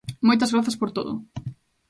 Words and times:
Moitas 0.27 0.51
grazas 0.55 0.79
por 0.79 0.89
todo. 0.97 1.11